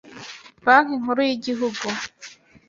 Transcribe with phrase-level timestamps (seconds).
[0.65, 1.85] Banki Nkuru y Igihugu